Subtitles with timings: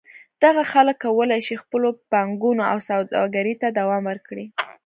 [0.43, 4.45] دغه خلک کولای شي خپلو پانګونو او سوداګرۍ ته دوام ورکړي.